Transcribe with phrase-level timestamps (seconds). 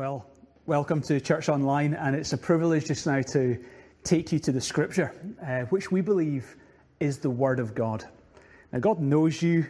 [0.00, 0.24] Well,
[0.64, 3.62] welcome to Church Online, and it's a privilege just now to
[4.02, 5.12] take you to the Scripture,
[5.46, 6.56] uh, which we believe
[7.00, 8.06] is the Word of God.
[8.72, 9.66] Now, God knows you,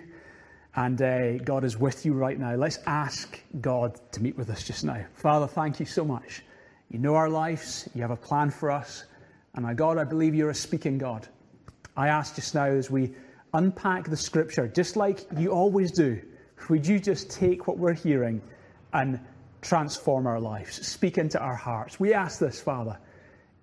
[0.77, 2.55] and uh, God is with you right now.
[2.55, 5.05] Let's ask God to meet with us just now.
[5.15, 6.43] Father, thank you so much.
[6.93, 9.07] You know our lives, you have a plan for us,
[9.55, 11.27] and my God, I believe you're a speaking God.
[11.97, 13.13] I ask just now as we
[13.53, 16.23] unpack the Scripture, just like you always do,
[16.69, 18.41] would you just take what we're hearing
[18.93, 19.19] and
[19.61, 22.01] transform our lives, speak into our hearts.
[22.01, 22.99] We ask this, Father,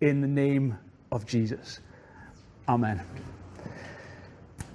[0.02, 0.78] in the name
[1.12, 1.80] of Jesus.
[2.68, 3.02] Amen.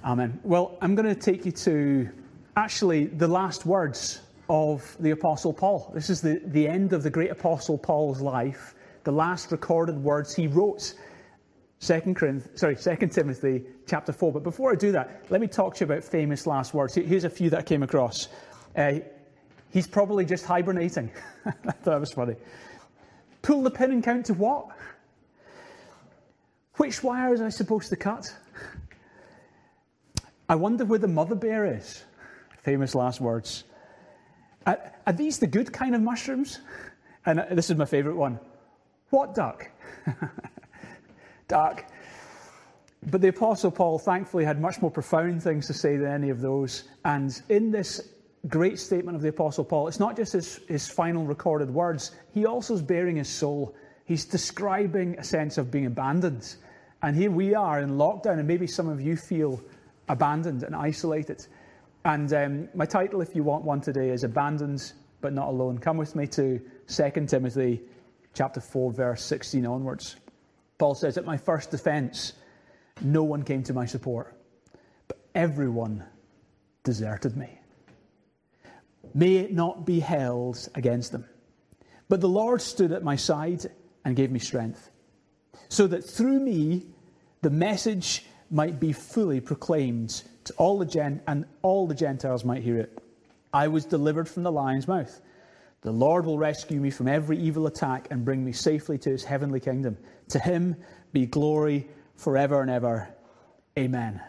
[0.03, 0.39] Amen.
[0.43, 2.09] Well, I'm going to take you to
[2.57, 5.91] actually the last words of the Apostle Paul.
[5.95, 10.35] This is the, the end of the great Apostle Paul's life, the last recorded words
[10.35, 10.93] he wrote.
[11.79, 14.31] Second Corinthians, sorry, Second Timothy chapter four.
[14.31, 16.95] But before I do that, let me talk to you about famous last words.
[16.95, 18.27] Here's a few that I came across.
[18.75, 18.99] Uh,
[19.73, 21.09] He's probably just hibernating.
[21.45, 22.35] I thought that was funny.
[23.41, 24.67] Pull the pin and count to what?
[26.75, 28.31] Which wire is I supposed to cut?
[30.47, 32.03] I wonder where the mother bear is.
[32.59, 33.63] Famous last words.
[34.67, 36.59] Are, are these the good kind of mushrooms?
[37.25, 38.39] And uh, this is my favourite one.
[39.09, 39.71] What duck?
[41.47, 41.83] duck.
[43.07, 46.41] But the Apostle Paul thankfully had much more profound things to say than any of
[46.41, 46.83] those.
[47.05, 48.12] And in this
[48.47, 49.87] great statement of the Apostle Paul.
[49.87, 53.75] It's not just his, his final recorded words, he also is baring his soul.
[54.05, 56.55] He's describing a sense of being abandoned.
[57.01, 59.61] And here we are in lockdown, and maybe some of you feel
[60.09, 61.45] abandoned and isolated.
[62.05, 64.91] And um, my title, if you want one today, is Abandoned
[65.21, 65.77] but Not Alone.
[65.77, 67.81] Come with me to 2 Timothy
[68.33, 70.17] chapter 4, verse 16 onwards.
[70.77, 72.33] Paul says, At my first defense,
[73.01, 74.35] no one came to my support,
[75.07, 76.03] but everyone
[76.83, 77.57] deserted me.
[79.13, 81.25] May it not be held against them.
[82.09, 83.65] But the Lord stood at my side
[84.05, 84.89] and gave me strength,
[85.69, 86.87] so that through me
[87.41, 92.63] the message might be fully proclaimed to all the gent and all the Gentiles might
[92.63, 92.99] hear it.
[93.53, 95.21] I was delivered from the lion's mouth.
[95.81, 99.23] The Lord will rescue me from every evil attack and bring me safely to his
[99.23, 99.97] heavenly kingdom.
[100.29, 100.75] To him
[101.11, 103.09] be glory forever and ever.
[103.77, 104.21] Amen.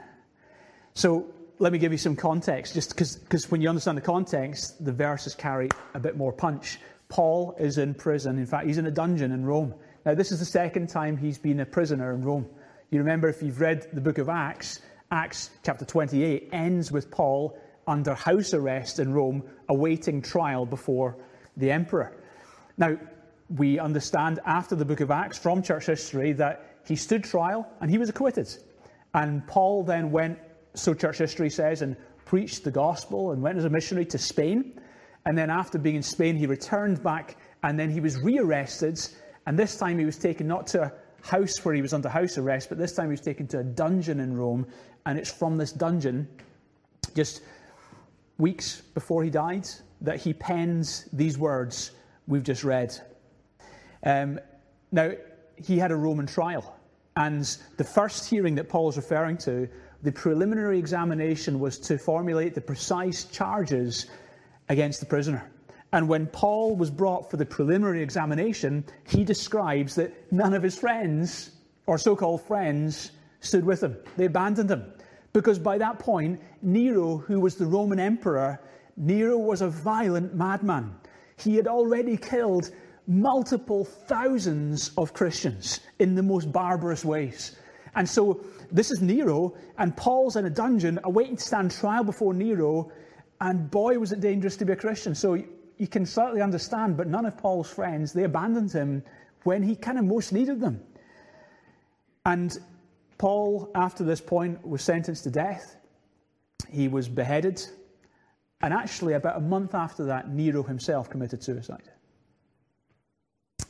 [0.94, 1.26] So
[1.58, 5.34] let me give you some context, just because when you understand the context, the verses
[5.34, 6.80] carry a bit more punch.
[7.08, 8.38] Paul is in prison.
[8.38, 9.74] In fact, he's in a dungeon in Rome.
[10.04, 12.46] Now, this is the second time he's been a prisoner in Rome.
[12.90, 17.56] You remember, if you've read the book of Acts, Acts chapter 28 ends with Paul
[17.86, 21.16] under house arrest in Rome, awaiting trial before
[21.56, 22.16] the emperor.
[22.76, 22.98] Now,
[23.48, 27.90] we understand after the book of Acts from church history that he stood trial and
[27.90, 28.52] he was acquitted.
[29.12, 30.38] And Paul then went
[30.74, 34.80] so church history says, and preached the gospel and went as a missionary to Spain.
[35.26, 39.00] And then after being in Spain, he returned back and then he was rearrested.
[39.46, 40.92] And this time he was taken not to a
[41.22, 43.64] house where he was under house arrest, but this time he was taken to a
[43.64, 44.66] dungeon in Rome.
[45.06, 46.28] And it's from this dungeon,
[47.14, 47.42] just
[48.38, 49.66] weeks before he died,
[50.00, 51.92] that he pens these words
[52.26, 52.94] we've just read.
[54.04, 54.38] Um,
[54.92, 55.12] now,
[55.56, 56.76] he had a Roman trial.
[57.16, 57.44] And
[57.76, 59.68] the first hearing that Paul is referring to
[60.04, 64.06] the preliminary examination was to formulate the precise charges
[64.68, 65.50] against the prisoner.
[65.94, 70.78] And when Paul was brought for the preliminary examination, he describes that none of his
[70.78, 71.52] friends,
[71.86, 73.96] or so called friends, stood with him.
[74.18, 74.92] They abandoned him.
[75.32, 78.60] Because by that point, Nero, who was the Roman emperor,
[78.98, 80.94] Nero was a violent madman.
[81.38, 82.70] He had already killed
[83.06, 87.56] multiple thousands of Christians in the most barbarous ways.
[87.96, 92.34] And so this is Nero, and Paul's in a dungeon awaiting to stand trial before
[92.34, 92.90] Nero,
[93.40, 95.14] and boy, was it dangerous to be a Christian.
[95.14, 95.34] So
[95.76, 99.02] you can certainly understand, but none of Paul's friends, they abandoned him
[99.44, 100.80] when he kind of most needed them.
[102.26, 102.56] And
[103.18, 105.76] Paul, after this point, was sentenced to death.
[106.70, 107.64] He was beheaded.
[108.62, 111.90] And actually, about a month after that, Nero himself committed suicide.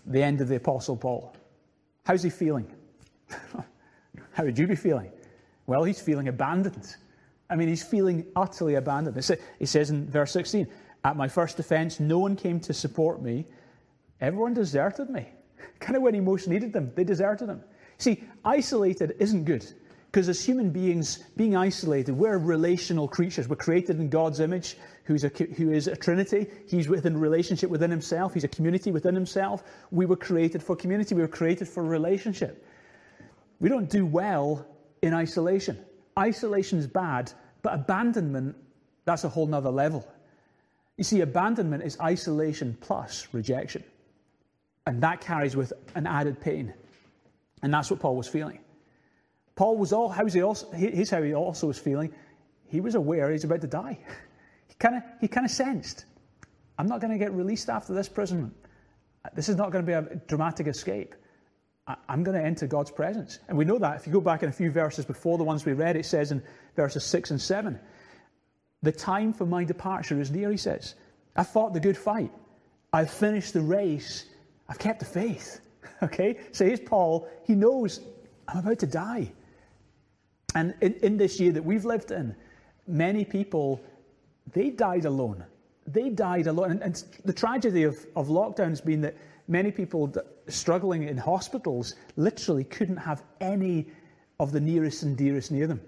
[0.06, 1.34] The end of the Apostle Paul.
[2.04, 2.72] How's he feeling?
[4.34, 5.10] How would you be feeling?
[5.66, 6.96] Well, he's feeling abandoned.
[7.48, 9.16] I mean, he's feeling utterly abandoned.
[9.58, 10.66] He says in verse 16,
[11.04, 13.46] At my first defense, no one came to support me.
[14.20, 15.28] Everyone deserted me.
[15.78, 17.62] Kind of when he most needed them, they deserted him.
[17.98, 19.64] See, isolated isn't good.
[20.10, 23.48] Because as human beings, being isolated, we're relational creatures.
[23.48, 26.48] We're created in God's image, who's a, who is a trinity.
[26.68, 28.34] He's within relationship within himself.
[28.34, 29.64] He's a community within himself.
[29.90, 31.14] We were created for community.
[31.14, 32.64] We were created for relationship.
[33.64, 34.66] We don't do well
[35.00, 35.82] in isolation.
[36.18, 37.32] Isolation is bad,
[37.62, 38.56] but abandonment,
[39.06, 40.06] that's a whole nother level.
[40.98, 43.82] You see, abandonment is isolation plus rejection.
[44.86, 46.74] And that carries with an added pain.
[47.62, 48.58] And that's what Paul was feeling.
[49.56, 52.12] Paul was all, how was he also, here's how he also was feeling.
[52.66, 53.98] He was aware he's about to die.
[54.68, 56.04] He kind of he kind of sensed,
[56.78, 58.52] I'm not going to get released after this prison.
[59.34, 61.14] This is not going to be a dramatic escape.
[61.86, 63.40] I'm going to enter God's presence.
[63.48, 63.96] And we know that.
[63.96, 66.32] If you go back in a few verses before the ones we read, it says
[66.32, 66.42] in
[66.76, 67.78] verses 6 and 7,
[68.82, 70.94] The time for my departure is near, he says.
[71.36, 72.30] I fought the good fight.
[72.92, 74.26] I've finished the race.
[74.68, 75.60] I've kept the faith.
[76.02, 76.38] Okay?
[76.52, 77.28] So here's Paul.
[77.44, 78.00] He knows
[78.48, 79.32] I'm about to die.
[80.54, 82.34] And in, in this year that we've lived in,
[82.86, 83.80] many people,
[84.52, 85.44] they died alone.
[85.86, 86.72] They died alone.
[86.72, 89.16] And, and the tragedy of, of lockdown has been that
[89.48, 90.12] many people
[90.48, 93.86] struggling in hospitals literally couldn't have any
[94.40, 95.80] of the nearest and dearest near them.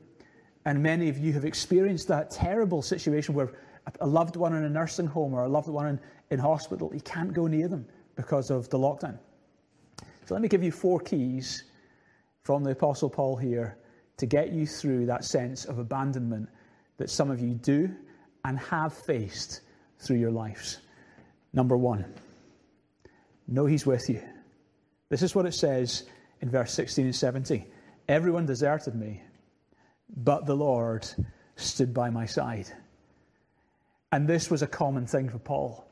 [0.64, 3.52] And many of you have experienced that terrible situation where
[4.00, 6.00] a loved one in a nursing home or a loved one in,
[6.30, 7.86] in hospital, you can't go near them
[8.16, 9.18] because of the lockdown.
[10.24, 11.64] So let me give you four keys
[12.42, 13.78] from the Apostle Paul here
[14.16, 16.48] to get you through that sense of abandonment
[16.96, 17.94] that some of you do
[18.44, 19.60] and have faced
[19.98, 20.78] through your lives.
[21.52, 22.04] Number one,
[23.46, 24.22] know He's with you.
[25.08, 26.04] This is what it says
[26.40, 27.66] in verse 16 and 17.
[28.08, 29.22] Everyone deserted me,
[30.16, 31.06] but the Lord
[31.56, 32.66] stood by my side.
[34.12, 35.84] And this was a common thing for Paul.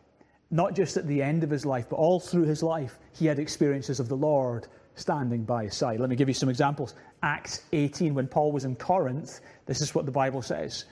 [0.50, 3.38] Not just at the end of his life, but all through his life, he had
[3.38, 5.99] experiences of the Lord standing by his side.
[5.99, 6.94] Let me give you some examples.
[7.22, 10.84] Acts 18, when Paul was in Corinth, this is what the Bible says.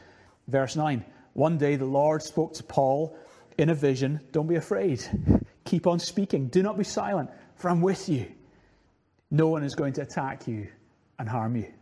[0.49, 1.05] Verse 9
[1.35, 3.17] One day the Lord spoke to Paul
[3.59, 5.05] in a vision Don't be afraid.
[5.65, 6.49] Keep on speaking.
[6.49, 7.31] Do not be silent,
[7.63, 8.27] for I'm with you.
[9.31, 10.69] No one is going to attack you
[11.19, 11.73] and harm you.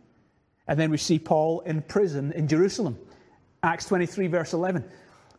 [0.67, 2.97] And then we see Paul in prison in Jerusalem.
[3.63, 4.85] Acts 23, verse 11.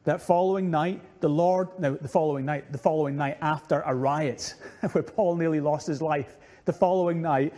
[0.05, 4.55] That following night, the Lord, no, the following night, the following night after a riot
[4.93, 7.55] where Paul nearly lost his life, the following night,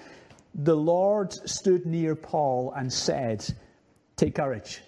[0.55, 3.45] the Lord stood near Paul and said,
[4.17, 4.83] Take courage.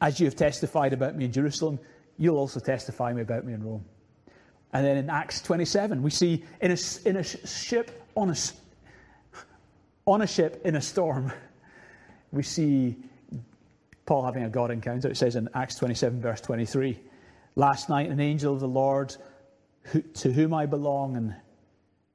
[0.00, 1.78] As you have testified about me in Jerusalem,
[2.16, 3.84] you'll also testify about me in Rome.
[4.72, 8.36] And then in Acts 27, we see in a, in a ship on a,
[10.06, 11.32] on a ship in a storm,
[12.32, 12.96] we see
[14.06, 15.08] Paul having a God encounter.
[15.08, 16.98] It says in Acts 27, verse 23
[17.54, 19.14] Last night, an angel of the Lord,
[19.82, 21.34] who, to whom I belong and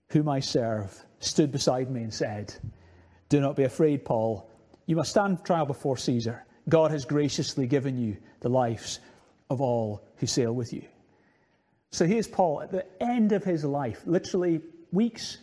[0.09, 2.56] whom I serve, stood beside me and said,
[3.30, 4.50] Do not be afraid, Paul.
[4.88, 6.44] You must stand trial before Caesar.
[6.69, 9.00] God has graciously given you the lives
[9.50, 10.83] of all who sail with you.
[11.92, 14.62] So here's Paul at the end of his life, literally
[14.92, 15.38] weeks,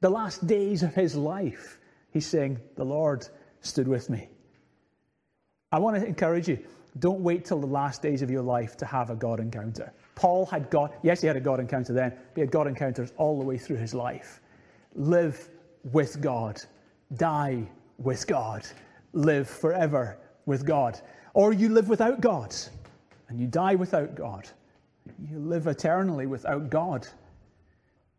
[0.00, 1.78] the last days of his life.
[2.12, 3.26] He's saying, The Lord
[3.60, 4.28] stood with me.
[5.72, 6.58] I want to encourage you
[6.98, 9.92] don't wait till the last days of your life to have a God encounter.
[10.14, 13.12] Paul had God, yes, he had a God encounter then, but he had God encounters
[13.18, 14.40] all the way through his life.
[14.94, 15.50] Live
[15.92, 16.60] with God,
[17.16, 18.66] die with God,
[19.12, 20.98] live forever with God.
[21.34, 22.54] Or you live without God
[23.28, 24.48] and you die without God.
[25.18, 27.06] You live eternally without God.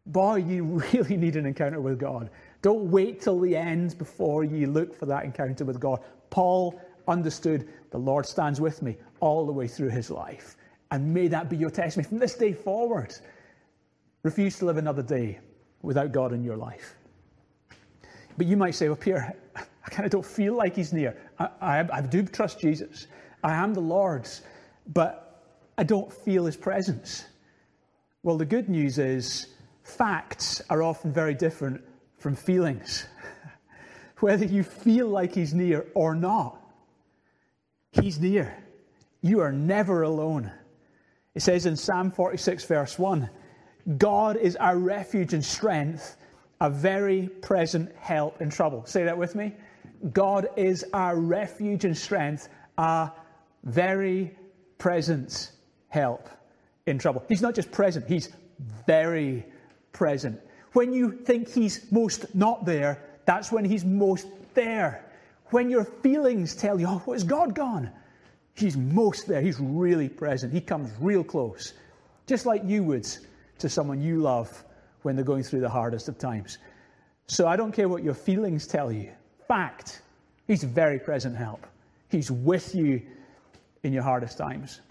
[0.08, 0.64] Boy, you
[0.94, 2.30] really need an encounter with God.
[2.62, 6.02] Don't wait till the end before you look for that encounter with God.
[6.30, 10.58] Paul understood the Lord stands with me all the way through his life.
[10.92, 13.14] And may that be your testimony from this day forward.
[14.24, 15.40] Refuse to live another day
[15.82, 16.96] without God in your life.
[18.38, 21.18] But you might say, well, Pierre, I kind of don't feel like he's near.
[21.40, 23.08] I, I, I do trust Jesus.
[23.44, 24.42] I am the Lord's,
[24.94, 25.27] but
[25.78, 27.26] I don't feel his presence.
[28.24, 29.48] Well, the good news is
[29.84, 31.82] facts are often very different
[32.18, 33.06] from feelings.
[34.20, 36.62] Whether you feel like he's near or not,
[38.02, 38.56] He's near.
[39.22, 40.52] You are never alone.
[41.36, 43.30] It says in Psalm 46, verse 1
[43.98, 46.18] God is our refuge and strength,
[46.60, 48.86] a very present help in trouble.
[48.86, 49.56] Say that with me.
[50.12, 53.12] God is our refuge and strength, a
[53.64, 54.36] very
[54.78, 55.52] present
[55.90, 56.30] help
[56.86, 57.24] in trouble.
[57.28, 58.30] He's not just present, He's
[58.86, 59.46] very
[59.92, 60.40] present.
[60.74, 65.06] When you think He's most not there, that's when He's most there.
[65.50, 67.90] When your feelings tell you, oh, where's God gone?
[68.54, 69.42] He's most there.
[69.42, 70.52] He's really present.
[70.52, 71.74] He comes real close,
[72.26, 73.08] just like you would
[73.60, 74.64] to someone you love
[75.04, 76.58] when they're going through the hardest of times.
[77.28, 79.12] So I don't care what your feelings tell you.
[79.48, 80.02] Fact,
[80.48, 81.68] He's very present help.
[82.10, 83.02] He's with you
[83.84, 84.82] in your hardest times.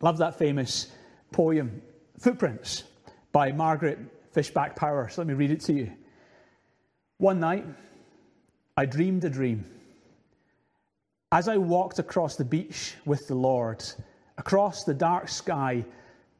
[0.00, 0.88] Love that famous
[1.32, 1.82] poem,
[2.18, 2.84] Footprints,
[3.32, 3.98] by Margaret
[4.32, 5.18] Fishback Powers.
[5.18, 5.92] Let me read it to you.
[7.18, 7.66] One night,
[8.76, 9.64] I dreamed a dream
[11.32, 13.84] as I walked across the beach with the Lord,
[14.38, 15.84] Across the dark sky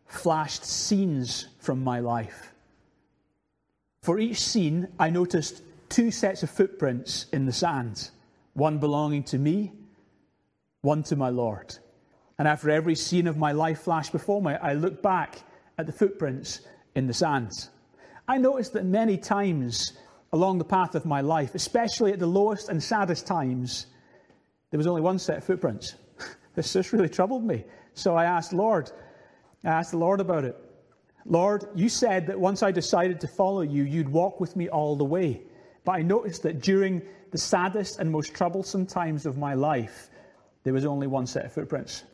[0.07, 2.55] flashed scenes from my life.
[4.02, 8.11] For each scene, I noticed two sets of footprints in the sand
[8.55, 9.73] one belonging to me,
[10.81, 11.76] one to my Lord.
[12.41, 15.43] And after every scene of my life flashed before me, I looked back
[15.77, 16.63] at the footprints
[16.95, 17.69] in the sand.
[18.27, 19.93] I noticed that many times
[20.33, 23.89] along the path of my life, especially at the lowest and saddest times,
[24.71, 25.97] there was only one set of footprints.
[26.55, 27.63] this just really troubled me.
[27.93, 28.91] So I asked Lord,
[29.63, 30.57] I asked the Lord about it.
[31.27, 34.97] Lord, you said that once I decided to follow you, you'd walk with me all
[34.97, 35.43] the way.
[35.85, 40.09] But I noticed that during the saddest and most troublesome times of my life,
[40.65, 42.05] there was only one set of footprints.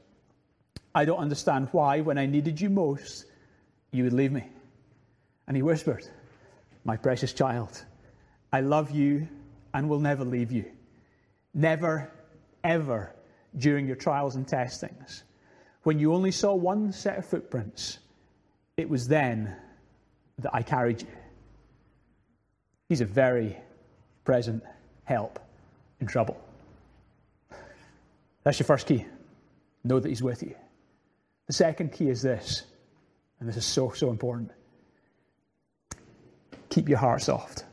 [0.96, 3.26] I don't understand why, when I needed you most,
[3.92, 4.48] you would leave me.
[5.46, 6.08] And he whispered,
[6.84, 7.84] My precious child,
[8.50, 9.28] I love you
[9.74, 10.64] and will never leave you.
[11.52, 12.10] Never,
[12.64, 13.14] ever
[13.58, 15.24] during your trials and testings.
[15.82, 17.98] When you only saw one set of footprints,
[18.78, 19.54] it was then
[20.38, 21.08] that I carried you.
[22.88, 23.58] He's a very
[24.24, 24.64] present
[25.04, 25.40] help
[26.00, 26.40] in trouble.
[28.44, 29.04] That's your first key.
[29.84, 30.54] Know that He's with you.
[31.46, 32.64] The second key is this,
[33.40, 34.50] and this is so, so important
[36.76, 37.64] keep your heart soft.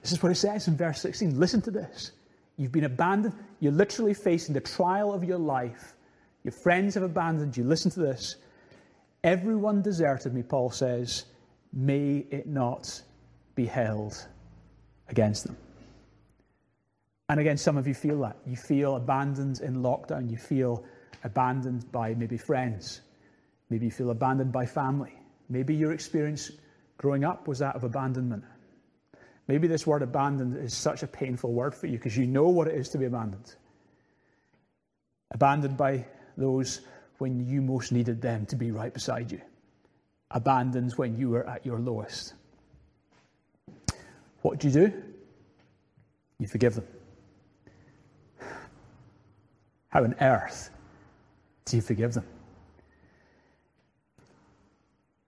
[0.00, 1.38] This is what it says in verse 16.
[1.38, 2.12] Listen to this.
[2.56, 3.34] You've been abandoned.
[3.60, 5.92] You're literally facing the trial of your life.
[6.44, 7.64] Your friends have abandoned you.
[7.64, 8.36] Listen to this.
[9.22, 11.26] Everyone deserted me, Paul says.
[11.74, 13.02] May it not
[13.54, 14.26] be held
[15.08, 15.56] against them.
[17.28, 18.38] And again, some of you feel that.
[18.46, 20.30] You feel abandoned in lockdown.
[20.30, 20.84] You feel
[21.24, 23.00] abandoned by maybe friends.
[23.70, 25.14] Maybe you feel abandoned by family.
[25.48, 26.50] Maybe your experience
[26.96, 28.44] growing up was that of abandonment.
[29.48, 32.68] Maybe this word abandoned is such a painful word for you because you know what
[32.68, 33.54] it is to be abandoned.
[35.30, 36.80] Abandoned by those
[37.18, 39.40] when you most needed them to be right beside you.
[40.30, 42.34] Abandoned when you were at your lowest.
[44.42, 45.02] What do you do?
[46.38, 46.86] You forgive them.
[49.88, 50.70] How on earth
[51.64, 52.26] do you forgive them?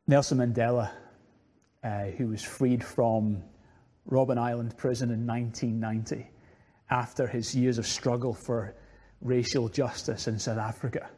[0.07, 0.91] Nelson Mandela,
[1.83, 3.43] uh, who was freed from
[4.11, 6.29] Robben Island prison in 1990
[6.91, 8.75] after his years of struggle for
[9.23, 11.09] racial justice in South Africa.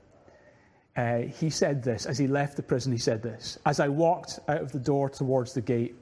[0.96, 4.38] Uh, he said this, as he left the prison, he said this As I walked
[4.49, 5.96] out of the door towards the gate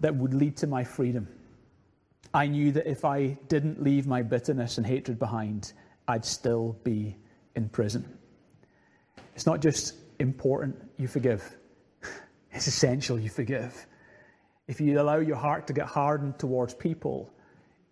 [0.00, 1.28] that would lead to my freedom,
[2.32, 5.72] I knew that if I didn't leave my bitterness and hatred behind,
[6.08, 7.16] I'd still be
[7.54, 8.18] in prison.
[9.34, 11.56] It's not just important you forgive,
[12.52, 13.86] it's essential you forgive.
[14.66, 17.30] If you allow your heart to get hardened towards people,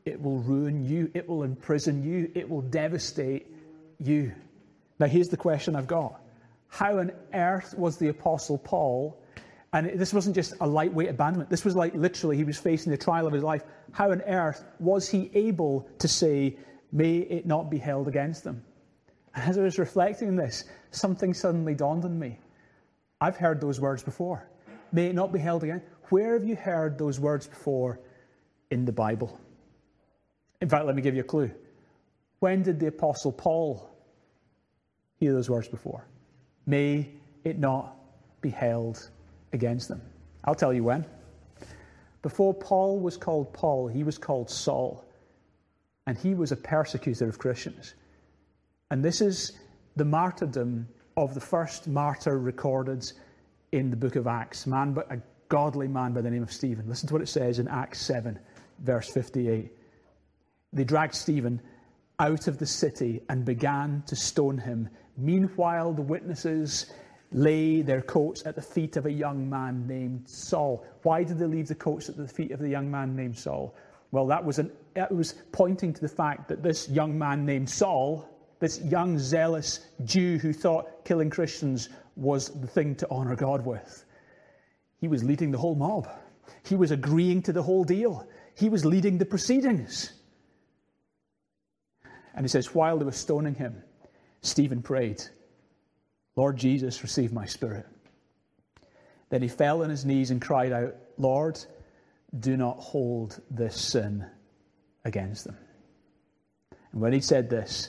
[0.04, 3.46] it will ruin you, it will imprison you, it will devastate
[3.98, 4.32] you.
[4.98, 6.20] Now, here's the question I've got
[6.68, 9.18] How on earth was the Apostle Paul?
[9.74, 11.48] And this wasn't just a lightweight abandonment.
[11.48, 13.62] This was like literally he was facing the trial of his life.
[13.90, 16.56] How on earth was he able to say,
[16.92, 18.62] May it not be held against them?
[19.34, 22.38] And as I was reflecting on this, something suddenly dawned on me.
[23.20, 24.46] I've heard those words before.
[24.92, 25.82] May it not be held again.
[26.10, 28.00] Where have you heard those words before
[28.70, 29.38] in the Bible?
[30.60, 31.50] In fact, let me give you a clue.
[32.40, 33.88] When did the Apostle Paul
[35.18, 36.06] hear those words before?
[36.66, 37.08] May
[37.44, 37.96] it not
[38.40, 39.08] be held
[39.52, 40.02] against them.
[40.44, 41.06] I'll tell you when.
[42.20, 45.04] Before Paul was called Paul, he was called Saul,
[46.06, 47.94] and he was a persecutor of Christians.
[48.92, 49.52] And this is
[49.96, 53.10] the martyrdom of the first martyr recorded
[53.72, 55.16] in the book of Acts, man, a
[55.48, 56.86] godly man by the name of Stephen.
[56.86, 58.38] Listen to what it says in Acts 7,
[58.80, 59.72] verse 58.
[60.74, 61.62] They dragged Stephen
[62.18, 64.90] out of the city and began to stone him.
[65.16, 66.92] Meanwhile, the witnesses
[67.32, 70.84] lay their coats at the feet of a young man named Saul.
[71.02, 73.74] Why did they leave the coats at the feet of the young man named Saul?
[74.10, 77.70] Well, that was, an, it was pointing to the fact that this young man named
[77.70, 78.28] Saul,
[78.62, 84.04] this young, zealous Jew who thought killing Christians was the thing to honor God with,
[85.00, 86.08] he was leading the whole mob.
[86.64, 88.24] He was agreeing to the whole deal.
[88.56, 90.12] He was leading the proceedings.
[92.36, 93.82] And he says, while they were stoning him,
[94.42, 95.20] Stephen prayed,
[96.36, 97.84] Lord Jesus, receive my spirit.
[99.30, 101.58] Then he fell on his knees and cried out, Lord,
[102.38, 104.24] do not hold this sin
[105.04, 105.58] against them.
[106.92, 107.88] And when he said this,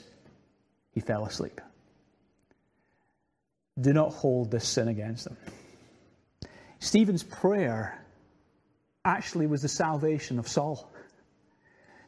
[0.94, 1.60] he fell asleep.
[3.80, 5.38] Do not hold this sin against them.
[6.80, 8.04] Stephen's prayer
[9.06, 10.92] actually was the salvation of Saul.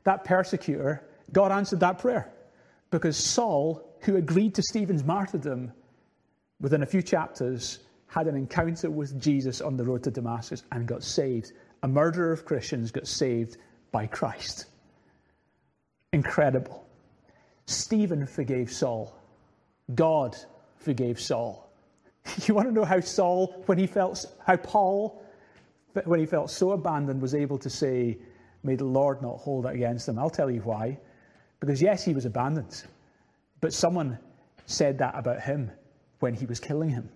[0.04, 2.32] That persecutor, God answered that prayer
[2.92, 5.72] because Saul, who agreed to Stephen's martyrdom,
[6.62, 10.88] within a few chapters, had an encounter with Jesus on the road to Damascus and
[10.88, 11.51] got saved.
[11.84, 13.58] A murderer of Christians got saved
[13.92, 14.65] by Christ.
[16.13, 16.85] Incredible.
[17.65, 19.15] Stephen forgave Saul.
[19.93, 20.36] God
[20.77, 21.69] forgave Saul.
[22.48, 25.24] You want to know how Saul, when he felt, how Paul,
[26.05, 28.17] when he felt so abandoned, was able to say,
[28.63, 30.17] May the Lord not hold that against him?
[30.17, 30.98] I'll tell you why.
[31.60, 32.84] Because yes, he was abandoned,
[33.62, 34.17] but someone
[34.65, 35.72] said that about him
[36.19, 37.10] when he was killing him.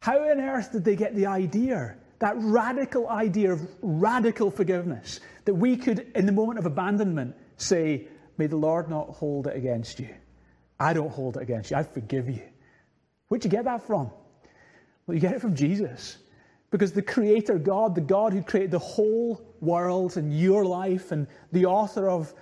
[0.00, 5.54] How on earth did they get the idea, that radical idea of radical forgiveness, that
[5.54, 8.06] we could, in the moment of abandonment, say,
[8.36, 10.08] May the Lord not hold it against you?
[10.78, 11.76] I don't hold it against you.
[11.76, 12.42] I forgive you.
[13.28, 14.10] Where'd you get that from?
[15.06, 16.18] Well, you get it from Jesus.
[16.70, 21.26] Because the Creator God, the God who created the whole world and your life and
[21.52, 22.34] the author of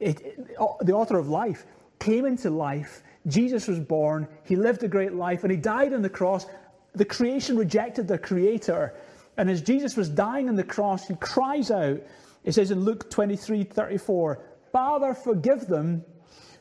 [0.00, 0.36] it,
[0.84, 1.66] the author of life,
[1.98, 3.02] came into life.
[3.28, 4.28] Jesus was born.
[4.44, 6.46] He lived a great life and he died on the cross.
[6.94, 8.94] The creation rejected the Creator.
[9.36, 12.00] And as Jesus was dying on the cross, he cries out,
[12.44, 14.42] it says in Luke 23 34,
[14.76, 16.04] Father, forgive them,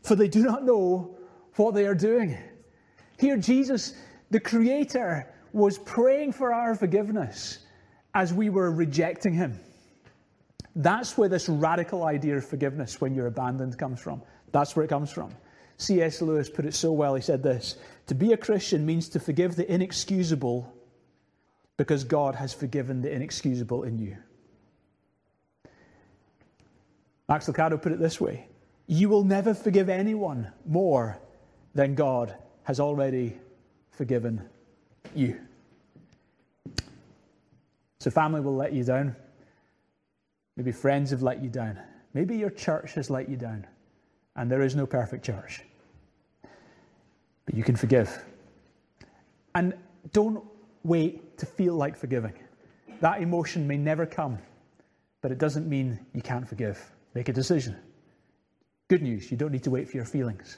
[0.02, 1.18] for they do not know
[1.58, 2.38] what they are doing.
[3.20, 3.94] Here, Jesus,
[4.32, 7.66] the Creator, was praying for our forgiveness
[8.14, 9.60] as we were rejecting Him.
[10.78, 14.22] That's where this radical idea of forgiveness when you're abandoned comes from.
[14.54, 15.36] That's where it comes from.
[15.76, 16.22] C.S.
[16.22, 17.16] Lewis put it so well.
[17.16, 20.74] He said this To be a Christian means to forgive the inexcusable
[21.76, 24.16] because God has forgiven the inexcusable in you.
[27.28, 28.48] Max Lucado put it this way
[28.88, 31.20] You will never forgive anyone more
[31.74, 33.38] than God has already
[33.92, 34.42] forgiven
[35.14, 35.40] you.
[38.00, 39.16] So, family will let you down.
[40.58, 41.80] Maybe friends have let you down.
[42.14, 43.68] Maybe your church has let you down.
[44.36, 45.64] And there is no perfect church.
[47.46, 48.24] But you can forgive.
[49.54, 49.74] And
[50.14, 50.44] don't
[50.84, 52.34] wait to feel like forgiving.
[53.02, 54.38] That emotion may never come,
[55.22, 56.95] but it doesn't mean you can't forgive.
[57.16, 57.78] Make a decision.
[58.90, 60.58] Good news, you don't need to wait for your feelings.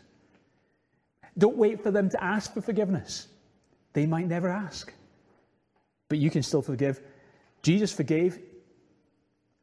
[1.37, 3.27] Don't wait for them to ask for forgiveness.
[3.93, 4.91] They might never ask.
[6.09, 6.99] But you can still forgive.
[7.61, 8.39] Jesus forgave,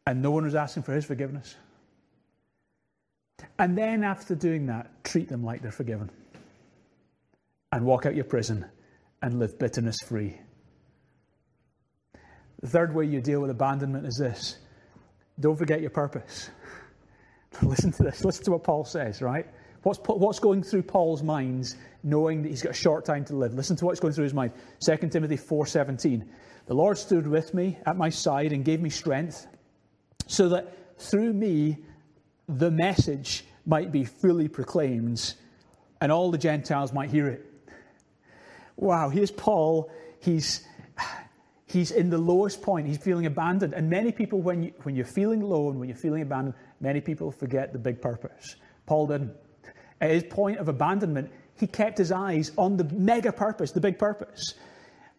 [0.07, 1.57] and no one was asking for his forgiveness.
[3.59, 6.11] And then, after doing that, treat them like they're forgiven.
[7.73, 8.65] And walk out your prison
[9.21, 10.39] and live bitterness free.
[12.61, 14.59] The third way you deal with abandonment is this
[15.41, 16.51] don't forget your purpose.
[17.63, 18.25] Listen to this.
[18.25, 19.47] Listen to what Paul says, right?
[19.83, 23.55] What's, what's going through Paul's mind knowing that he's got a short time to live?
[23.55, 24.53] Listen to what's going through his mind.
[24.85, 26.27] 2 Timothy 4.17
[26.67, 29.47] The Lord stood with me at my side and gave me strength
[30.27, 31.79] so that through me
[32.49, 35.35] the message might be fully proclaimed
[36.01, 37.45] and all the Gentiles might hear it.
[38.77, 39.91] Wow, here's Paul.
[40.21, 40.67] He's,
[41.67, 42.87] he's in the lowest point.
[42.87, 43.75] He's feeling abandoned.
[43.75, 47.01] And many people, when, you, when you're feeling low and when you're feeling abandoned, many
[47.01, 48.57] people forget the big purpose.
[48.87, 49.33] Paul didn't.
[50.01, 53.99] At his point of abandonment, he kept his eyes on the mega purpose, the big
[53.99, 54.55] purpose.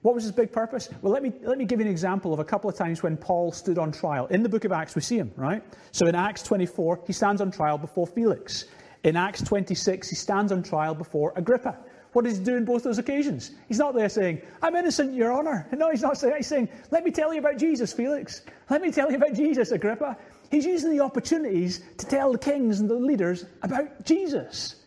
[0.01, 0.89] What was his big purpose?
[1.01, 3.17] Well, let me, let me give you an example of a couple of times when
[3.17, 4.27] Paul stood on trial.
[4.27, 5.63] In the book of Acts, we see him, right?
[5.91, 8.65] So in Acts 24, he stands on trial before Felix.
[9.03, 11.79] In Acts 26, he stands on trial before Agrippa.
[12.15, 13.51] What does he do in both those occasions?
[13.67, 15.67] He's not there saying, I'm innocent, Your Honor.
[15.73, 18.41] No, he's not saying, he's saying, Let me tell you about Jesus, Felix.
[18.69, 20.15] Let me tell you about Jesus, Agrippa.
[20.49, 24.77] He's using the opportunities to tell the kings and the leaders about Jesus.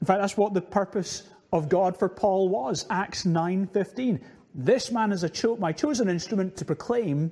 [0.00, 2.84] In fact, that's what the purpose of God for Paul was.
[2.90, 4.18] Acts 9:15.
[4.52, 7.30] This man is a cho- my chosen instrument to proclaim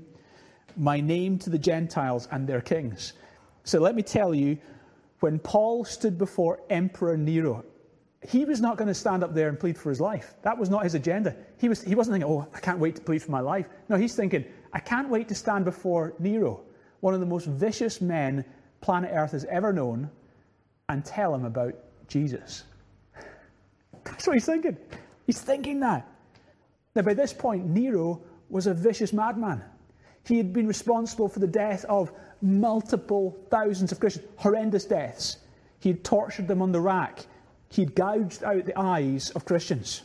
[0.77, 3.15] my name to the Gentiles and their kings.
[3.65, 4.59] So let me tell you,
[5.19, 7.65] when Paul stood before Emperor Nero,
[8.27, 10.35] he was not going to stand up there and plead for his life.
[10.43, 11.37] That was not his agenda.
[11.59, 13.67] He, was, he wasn't thinking, oh, I can't wait to plead for my life.
[13.89, 16.61] No, he's thinking, I can't wait to stand before Nero,
[17.01, 18.45] one of the most vicious men
[18.81, 20.11] planet Earth has ever known,
[20.89, 21.75] and tell him about
[22.09, 22.65] Jesus.
[24.05, 24.77] That's what he's thinking.
[25.27, 26.11] He's thinking that.
[26.95, 29.63] Now, by this point, Nero was a vicious madman.
[30.27, 35.39] He had been responsible for the death of multiple thousands of Christians, horrendous deaths.
[35.81, 37.27] He had tortured them on the rack.
[37.71, 40.03] He had gouged out the eyes of Christians.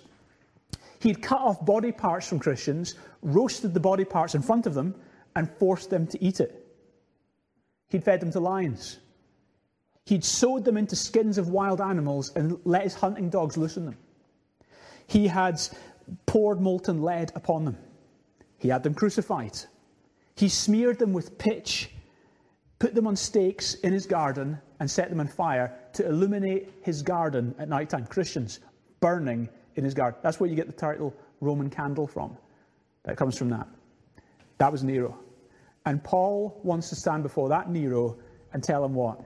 [0.99, 4.95] He'd cut off body parts from Christians, roasted the body parts in front of them,
[5.35, 6.65] and forced them to eat it.
[7.89, 8.99] He'd fed them to lions.
[10.05, 13.97] He'd sewed them into skins of wild animals and let his hunting dogs loosen them.
[15.07, 15.61] He had
[16.25, 17.77] poured molten lead upon them.
[18.57, 19.57] He had them crucified.
[20.35, 21.91] He smeared them with pitch,
[22.83, 27.01] put them on stakes in his garden, and set them on fire to illuminate his
[27.01, 28.05] garden at night time.
[28.05, 28.59] Christians
[28.99, 30.19] burning in his garden.
[30.21, 32.35] That's where you get the title Roman candle from.
[33.03, 33.69] That comes from that.
[34.57, 35.17] That was Nero.
[35.85, 38.17] And Paul wants to stand before that Nero
[38.51, 39.17] and tell him what?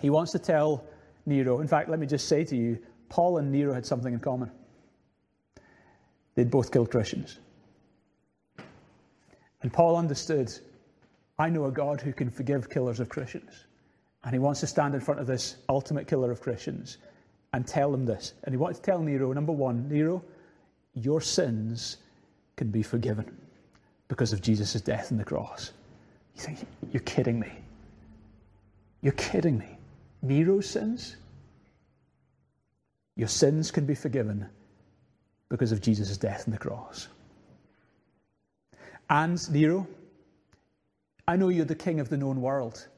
[0.00, 0.84] He wants to tell
[1.26, 2.78] Nero, in fact, let me just say to you,
[3.08, 4.48] Paul and Nero had something in common.
[6.36, 7.40] They'd both killed Christians.
[9.60, 10.52] And Paul understood
[11.40, 13.64] I know a God who can forgive killers of Christians.
[14.24, 16.98] And he wants to stand in front of this ultimate killer of Christians
[17.54, 18.34] and tell them this.
[18.44, 20.22] And he wanted to tell Nero, number one, Nero,
[20.92, 21.96] your sins
[22.56, 23.34] can be forgiven
[24.08, 25.72] because of Jesus' death on the cross.
[26.36, 26.58] You think,
[26.92, 27.50] you're kidding me.
[29.00, 29.78] You're kidding me.
[30.20, 31.16] Nero's sins?
[33.16, 34.46] Your sins can be forgiven
[35.48, 37.08] because of Jesus' death on the cross.
[39.08, 39.86] And Nero,
[41.30, 42.88] I know you're the king of the known world,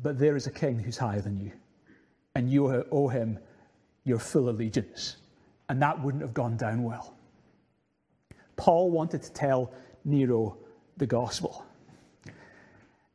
[0.00, 1.50] but there is a king who's higher than you,
[2.36, 3.40] and you owe him
[4.04, 5.16] your full allegiance.
[5.68, 7.16] And that wouldn't have gone down well.
[8.54, 9.72] Paul wanted to tell
[10.04, 10.56] Nero
[10.96, 11.66] the gospel.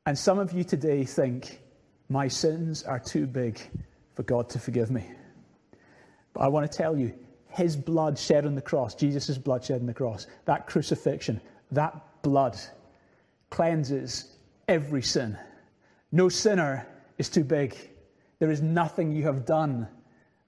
[0.06, 1.62] And some of you today think,
[2.10, 3.58] my sins are too big
[4.16, 5.10] for God to forgive me.
[6.34, 7.14] But I want to tell you,
[7.48, 11.40] his blood shed on the cross, Jesus' blood shed on the cross, that crucifixion,
[11.72, 12.60] that blood
[13.50, 14.31] cleanses
[14.72, 15.38] every sin.
[16.14, 17.76] No sinner is too big.
[18.40, 19.86] There is nothing you have done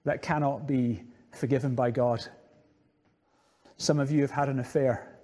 [0.05, 2.25] that cannot be forgiven by God.
[3.75, 5.19] Some of you have had an affair.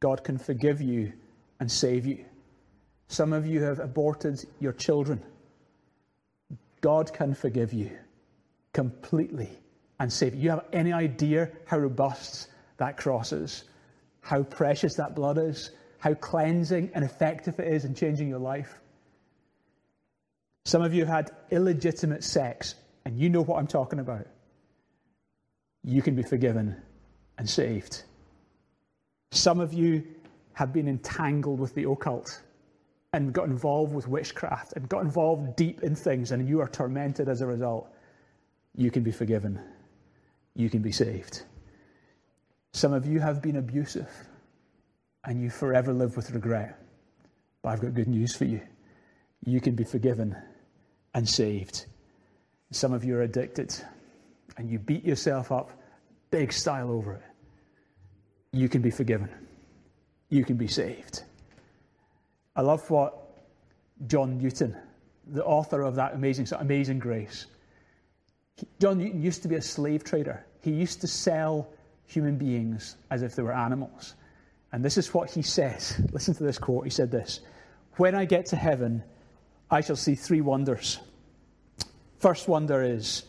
[0.00, 1.12] God can forgive you
[1.60, 2.24] and save you.
[3.08, 5.22] Some of you have aborted your children.
[6.80, 7.90] God can forgive you
[8.72, 9.50] completely
[10.00, 10.40] and save you.
[10.40, 13.64] You have any idea how robust that cross is,
[14.22, 15.72] how precious that blood is,
[16.02, 18.80] how cleansing and effective it is in changing your life?
[20.64, 24.26] Some of you have had illegitimate sex, and you know what I'm talking about.
[25.84, 26.74] You can be forgiven
[27.38, 28.02] and saved.
[29.30, 30.02] Some of you
[30.54, 32.42] have been entangled with the occult
[33.12, 37.28] and got involved with witchcraft and got involved deep in things, and you are tormented
[37.28, 37.88] as a result.
[38.74, 39.60] You can be forgiven.
[40.56, 41.44] You can be saved.
[42.72, 44.10] Some of you have been abusive
[45.24, 46.78] and you forever live with regret.
[47.62, 48.60] But I've got good news for you.
[49.44, 50.36] You can be forgiven
[51.14, 51.86] and saved.
[52.70, 53.74] Some of you are addicted
[54.56, 55.70] and you beat yourself up
[56.30, 57.22] big style over it.
[58.52, 59.28] You can be forgiven.
[60.28, 61.22] You can be saved.
[62.56, 63.14] I love what
[64.06, 64.76] John Newton,
[65.26, 67.46] the author of that amazing, amazing grace,
[68.80, 70.44] John Newton used to be a slave trader.
[70.60, 71.68] He used to sell
[72.06, 74.14] human beings as if they were animals.
[74.72, 76.00] And this is what he says.
[76.12, 76.84] Listen to this quote.
[76.84, 77.40] He said this
[77.96, 79.04] When I get to heaven,
[79.70, 80.98] I shall see three wonders.
[82.18, 83.24] First wonder is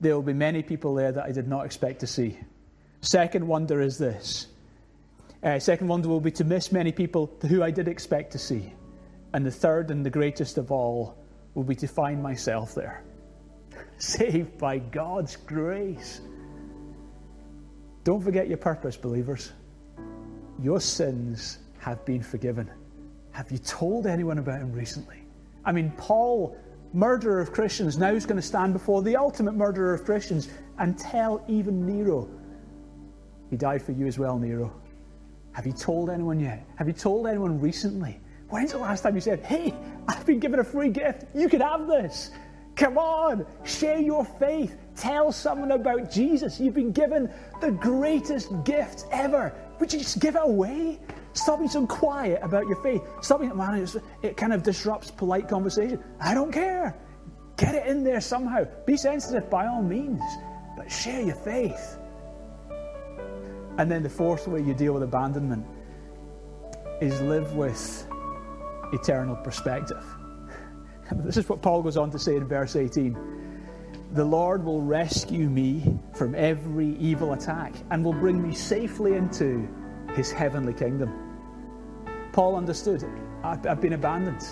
[0.00, 2.38] there will be many people there that I did not expect to see.
[3.02, 4.46] Second wonder is this.
[5.42, 8.72] Uh, second wonder will be to miss many people who I did expect to see.
[9.32, 11.16] And the third and the greatest of all
[11.54, 13.04] will be to find myself there,
[13.98, 16.20] saved by God's grace.
[18.04, 19.52] Don't forget your purpose, believers.
[20.62, 22.70] Your sins have been forgiven.
[23.32, 25.22] Have you told anyone about him recently?
[25.64, 26.56] I mean, Paul,
[26.92, 30.98] murderer of Christians, now is going to stand before the ultimate murderer of Christians and
[30.98, 32.28] tell even Nero,
[33.48, 34.72] He died for you as well, Nero.
[35.52, 36.66] Have you told anyone yet?
[36.76, 38.20] Have you told anyone recently?
[38.48, 39.74] When's the last time you said, Hey,
[40.08, 41.24] I've been given a free gift.
[41.34, 42.30] You can have this.
[42.76, 44.76] Come on, share your faith.
[45.00, 46.60] Tell someone about Jesus.
[46.60, 47.32] You've been given
[47.62, 49.50] the greatest gift ever.
[49.78, 51.00] Would you just give it away?
[51.32, 53.00] Stop being so quiet about your faith.
[53.22, 53.88] Stop being, man,
[54.22, 56.04] it kind of disrupts polite conversation.
[56.20, 56.94] I don't care.
[57.56, 58.64] Get it in there somehow.
[58.84, 60.20] Be sensitive by all means,
[60.76, 61.96] but share your faith.
[63.78, 65.64] And then the fourth way you deal with abandonment
[67.00, 68.06] is live with
[68.92, 70.04] eternal perspective.
[71.24, 73.39] This is what Paul goes on to say in verse 18.
[74.12, 79.68] The Lord will rescue me from every evil attack and will bring me safely into
[80.16, 81.12] his heavenly kingdom.
[82.32, 83.04] Paul understood
[83.44, 84.44] I've been abandoned.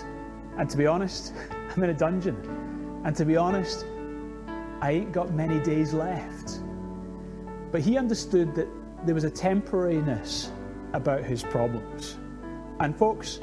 [0.57, 1.33] And to be honest,
[1.75, 3.01] I'm in a dungeon.
[3.03, 3.85] And to be honest,
[4.81, 6.61] I ain't got many days left.
[7.71, 8.67] But he understood that
[9.05, 10.49] there was a temporariness
[10.93, 12.17] about his problems.
[12.79, 13.41] And folks,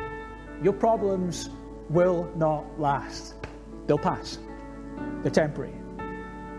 [0.62, 1.50] your problems
[1.90, 3.34] will not last,
[3.86, 4.38] they'll pass,
[5.22, 5.74] they're temporary.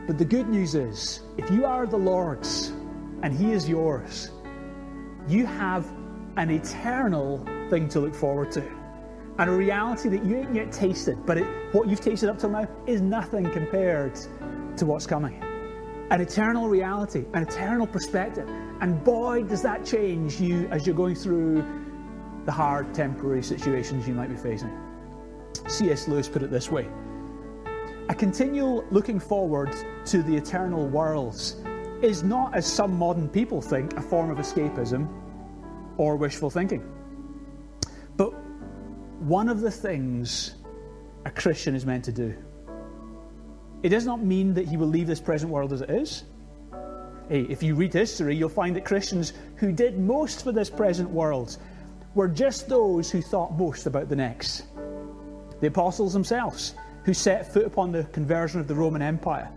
[0.07, 2.69] But the good news is, if you are the Lord's
[3.23, 4.31] and He is yours,
[5.27, 5.85] you have
[6.37, 8.63] an eternal thing to look forward to.
[9.39, 12.49] and a reality that you ain't yet tasted, but it, what you've tasted up till
[12.49, 14.15] now is nothing compared
[14.77, 15.43] to what's coming.
[16.09, 18.49] An eternal reality, an eternal perspective.
[18.81, 21.63] And boy, does that change you as you're going through
[22.45, 24.71] the hard temporary situations you might be facing.
[25.67, 26.07] C.S.
[26.07, 26.87] Lewis put it this way
[28.09, 31.57] A continual looking forward to the eternal worlds
[32.01, 35.09] is not, as some modern people think, a form of escapism
[35.97, 36.89] or wishful thinking.
[38.15, 38.29] But
[39.19, 40.55] one of the things
[41.25, 42.33] a Christian is meant to do.
[43.83, 46.23] It does not mean that he will leave this present world as it is.
[47.27, 51.09] Hey, if you read history, you'll find that Christians who did most for this present
[51.09, 51.57] world
[52.15, 54.63] were just those who thought most about the next.
[55.59, 56.75] The apostles themselves,
[57.07, 59.49] who set foot upon the conversion of the Roman Empire,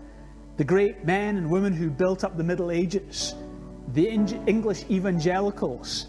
[0.57, 3.35] the great men and women who built up the Middle Ages,
[3.89, 6.07] the English evangelicals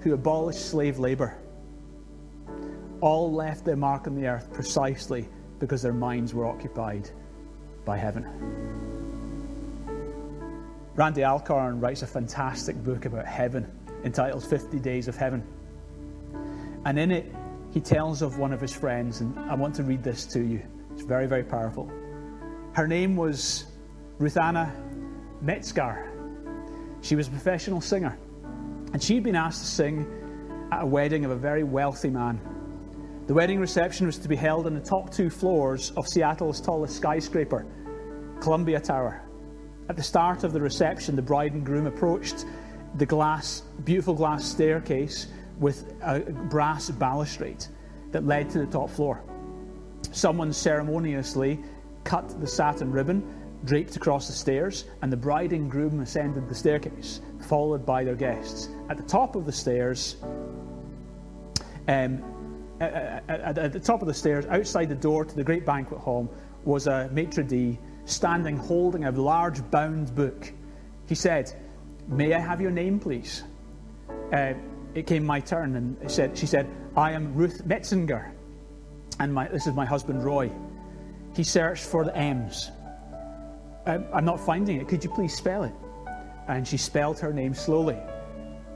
[0.00, 1.36] who abolished slave labour,
[3.02, 7.10] all left their mark on the earth precisely because their minds were occupied
[7.84, 8.24] by heaven.
[10.94, 13.70] Randy Alcorn writes a fantastic book about heaven
[14.04, 15.44] entitled 50 Days of Heaven.
[16.86, 17.30] And in it,
[17.72, 20.62] he tells of one of his friends, and I want to read this to you.
[20.92, 21.90] It's very, very powerful.
[22.74, 23.64] Her name was
[24.18, 24.70] Ruthanna
[25.42, 26.08] Metzgar.
[27.00, 28.18] She was a professional singer,
[28.92, 32.40] and she'd been asked to sing at a wedding of a very wealthy man.
[33.26, 36.96] The wedding reception was to be held on the top two floors of Seattle's tallest
[36.96, 37.64] skyscraper,
[38.40, 39.22] Columbia Tower.
[39.88, 42.44] At the start of the reception, the bride and groom approached
[42.96, 45.28] the glass, beautiful glass staircase
[45.62, 47.64] with a brass balustrade
[48.10, 49.22] that led to the top floor.
[50.10, 51.58] Someone ceremoniously
[52.04, 53.22] cut the satin ribbon
[53.64, 58.16] draped across the stairs, and the bride and groom ascended the staircase, followed by their
[58.16, 58.68] guests.
[58.90, 60.16] At the top of the stairs,
[61.86, 62.22] um,
[62.80, 66.00] at, at, at, the top of the stairs, outside the door to the great banquet
[66.00, 66.28] hall,
[66.64, 70.52] was a maitre d' standing holding a large bound book.
[71.06, 71.52] He said,
[72.08, 73.44] May I have your name, please?
[74.32, 74.54] Uh,
[74.94, 78.32] it came my turn, and said, she said, I am Ruth Metzinger,
[79.18, 80.50] and my, this is my husband Roy.
[81.34, 82.70] He searched for the M's.
[83.86, 84.88] Um, I'm not finding it.
[84.88, 85.72] Could you please spell it?
[86.48, 87.98] And she spelled her name slowly.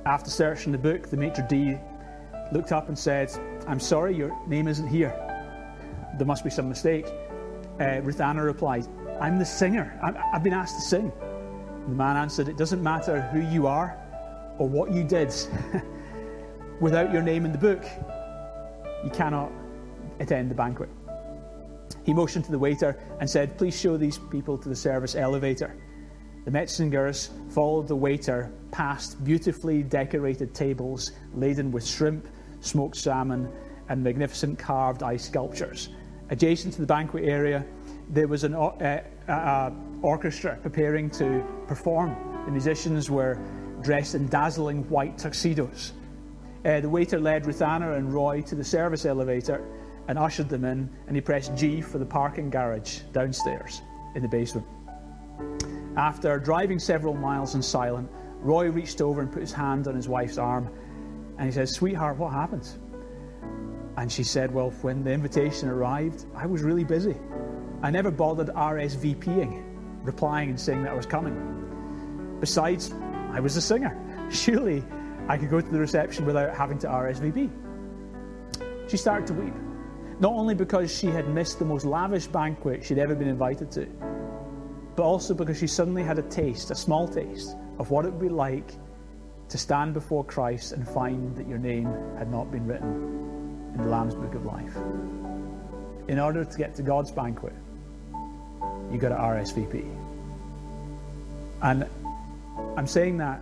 [0.05, 1.79] After searching the book, the maitre d'
[2.53, 3.31] looked up and said,
[3.67, 5.15] I'm sorry, your name isn't here.
[6.17, 7.07] There must be some mistake.
[7.79, 8.87] Uh, Ruthanna replied,
[9.21, 9.99] I'm the singer.
[10.03, 11.13] i have been asked to sing.
[11.89, 13.99] The man answered, It doesn't matter who you are
[14.59, 15.35] or what you did.
[16.81, 17.83] Without your name in the book,
[19.03, 19.51] you cannot
[20.21, 20.91] attend the banquet.
[22.05, 25.75] He motioned to the waiter and said, Please show these people to the service elevator.
[26.45, 32.29] The Metzingers followed the waiter past beautifully decorated tables laden with shrimp,
[32.61, 33.51] smoked salmon,
[33.89, 35.89] and magnificent carved ice sculptures.
[36.29, 37.65] Adjacent to the banquet area,
[38.11, 39.71] there was an uh, uh,
[40.03, 42.15] orchestra preparing to perform.
[42.45, 43.39] The musicians were
[43.83, 45.93] dressed in dazzling white tuxedos.
[46.67, 49.65] Uh, the waiter led Ruthanna and Roy to the service elevator
[50.09, 53.83] and ushered them in, and he pressed G for the parking garage downstairs
[54.17, 54.67] in the basement.
[55.97, 60.09] After driving several miles in silence, Roy reached over and put his hand on his
[60.09, 60.69] wife's arm,
[61.39, 62.69] and he said, Sweetheart, what happened?
[63.97, 67.15] And she said, Well, when the invitation arrived, I was really busy.
[67.81, 69.63] I never bothered RSVPing,
[70.03, 72.37] replying and saying that I was coming.
[72.41, 72.93] Besides,
[73.31, 73.97] I was a singer.
[74.33, 74.83] Surely
[75.29, 77.51] I could go to the reception without having to RSVP.
[78.89, 79.55] She started to weep,
[80.21, 83.87] not only because she had missed the most lavish banquet she'd ever been invited to,
[84.95, 88.21] but also because she suddenly had a taste, a small taste, of what it would
[88.21, 88.71] be like
[89.49, 93.89] to stand before Christ and find that your name had not been written in the
[93.89, 94.77] Lamb's Book of Life.
[96.09, 97.53] In order to get to God's banquet,
[98.93, 99.85] you got to RSVP.
[101.63, 101.87] And
[102.77, 103.41] I'm saying that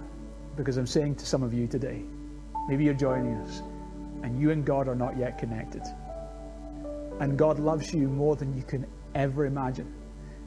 [0.56, 2.02] because I'm saying to some of you today,
[2.68, 3.62] maybe you're joining us
[4.22, 5.82] and you and God are not yet connected.
[7.20, 9.92] And God loves you more than you can ever imagine.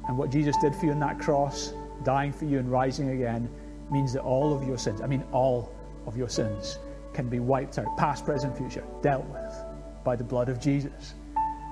[0.07, 3.49] And what Jesus did for you on that cross, dying for you and rising again,
[3.91, 5.73] means that all of your sins, I mean, all
[6.05, 6.79] of your sins,
[7.13, 9.55] can be wiped out, past, present, future, dealt with
[10.03, 11.13] by the blood of Jesus.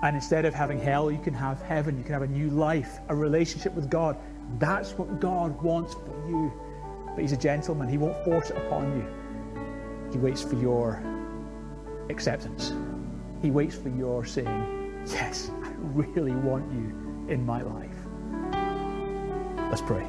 [0.04, 1.98] And instead of having hell, you can have heaven.
[1.98, 4.17] You can have a new life, a relationship with God.
[4.60, 6.54] That's what God wants for you.
[7.15, 10.12] But He's a gentleman, He won't force it upon you.
[10.12, 11.01] He waits for your
[12.10, 12.73] acceptance.
[13.41, 17.97] He waits for your saying, Yes, I really want you in my life.
[19.69, 20.06] Let's pray.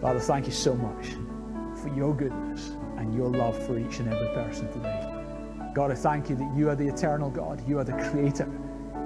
[0.00, 1.16] Father, thank you so much
[1.80, 5.16] for your goodness and your love for each and every person today.
[5.74, 7.66] God, I thank you that you are the eternal God.
[7.68, 8.48] You are the creator.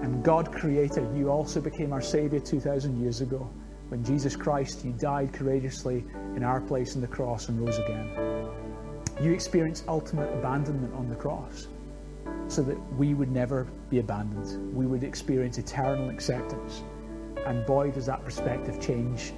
[0.03, 3.51] And God, creator, you also became our Savior 2,000 years ago.
[3.91, 6.05] When Jesus Christ, you died courageously
[6.37, 8.09] in our place on the cross and rose again.
[9.21, 11.67] You experienced ultimate abandonment on the cross
[12.47, 14.75] so that we would never be abandoned.
[14.75, 16.83] We would experience eternal acceptance.
[17.47, 19.33] And boy, does that perspective change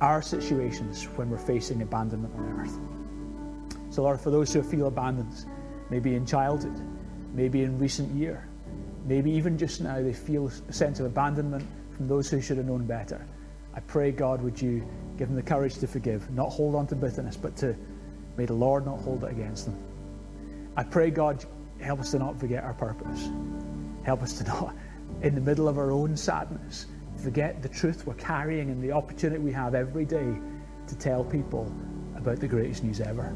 [0.00, 2.78] our situations when we're facing abandonment on earth.
[3.94, 5.44] So, Lord, for those who feel abandoned,
[5.90, 6.80] maybe in childhood,
[7.34, 8.48] maybe in recent year,
[9.04, 12.66] maybe even just now they feel a sense of abandonment from those who should have
[12.66, 13.26] known better.
[13.74, 14.86] I pray, God, would you
[15.18, 17.76] give them the courage to forgive, not hold on to bitterness, but to
[18.36, 19.78] may the Lord not hold it against them.
[20.76, 21.44] I pray, God,
[21.80, 23.28] help us to not forget our purpose.
[24.04, 24.74] Help us to not,
[25.22, 29.40] in the middle of our own sadness, forget the truth we're carrying and the opportunity
[29.40, 30.34] we have every day
[30.88, 31.72] to tell people
[32.16, 33.34] about the greatest news ever.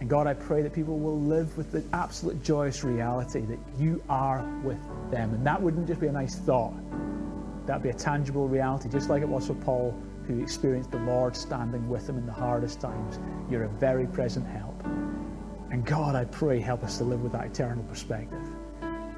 [0.00, 4.00] And God, I pray that people will live with the absolute joyous reality that you
[4.08, 4.78] are with
[5.10, 5.34] them.
[5.34, 6.74] And that wouldn't just be a nice thought,
[7.68, 9.94] that'd be a tangible reality, just like it was for Paul,
[10.26, 13.18] who experienced the Lord standing with him in the hardest times.
[13.50, 14.82] You're a very present help.
[15.70, 18.42] And God, I pray, help us to live with that eternal perspective.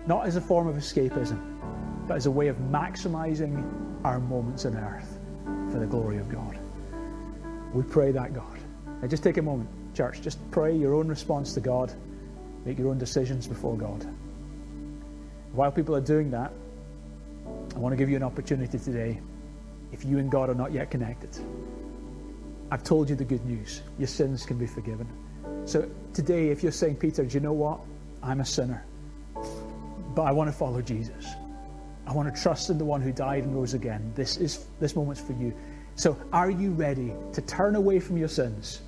[0.08, 1.40] Not as a form of escapism,
[2.08, 3.64] but as a way of maximizing
[4.04, 5.16] our moments on earth
[5.70, 6.58] for the glory of God.
[7.72, 8.58] We pray that, God.
[9.00, 10.22] Now, just take a moment, church.
[10.22, 11.92] Just pray your own response to God.
[12.64, 14.04] Make your own decisions before God.
[15.52, 16.52] While people are doing that,
[17.74, 19.20] I want to give you an opportunity today
[19.92, 21.36] if you and God are not yet connected.
[22.70, 23.82] I've told you the good news.
[23.98, 25.08] Your sins can be forgiven.
[25.64, 27.80] So today, if you're saying, Peter, do you know what?
[28.22, 28.84] I'm a sinner,
[30.14, 31.26] but I want to follow Jesus.
[32.06, 34.12] I want to trust in the one who died and rose again.
[34.14, 35.54] This is this moment's for you.
[35.96, 38.80] So, are you ready to turn away from your sins?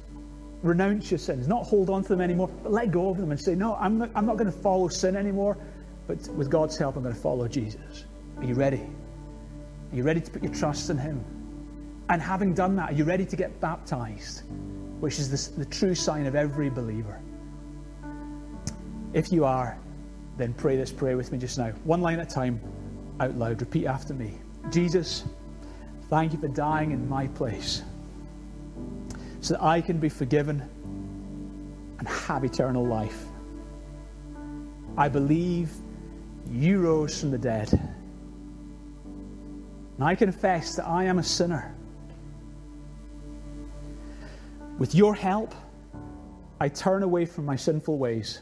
[0.62, 3.40] Renounce your sins, not hold on to them anymore, but let go of them and
[3.40, 5.56] say, No, I'm not, I'm not going to follow sin anymore,
[6.06, 8.04] but with God's help, I'm going to follow Jesus.
[8.38, 8.82] Are you ready?
[9.92, 11.24] Are you ready to put your trust in Him?
[12.08, 14.42] And having done that, are you ready to get baptized,
[15.00, 17.20] which is the, the true sign of every believer?
[19.12, 19.78] If you are,
[20.38, 22.60] then pray this prayer with me just now, one line at a time
[23.20, 23.60] out loud.
[23.60, 24.38] Repeat after me
[24.70, 25.24] Jesus,
[26.08, 27.82] thank you for dying in my place
[29.40, 30.62] so that I can be forgiven
[31.98, 33.24] and have eternal life.
[34.96, 35.70] I believe
[36.50, 37.70] you rose from the dead.
[39.96, 41.74] And I confess that I am a sinner.
[44.78, 45.54] With your help,
[46.60, 48.40] I turn away from my sinful ways.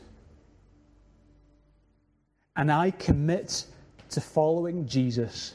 [2.56, 3.64] And I commit
[4.10, 5.54] to following Jesus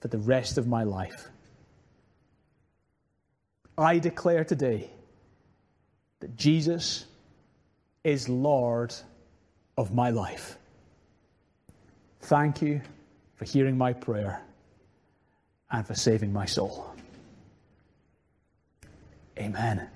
[0.00, 1.28] for the rest of my life.
[3.78, 4.90] I declare today
[6.20, 7.04] that Jesus
[8.04, 8.94] is Lord
[9.76, 10.56] of my life.
[12.22, 12.80] Thank you
[13.36, 14.42] for hearing my prayer
[15.70, 16.94] and for saving my soul.
[19.38, 19.88] Amen.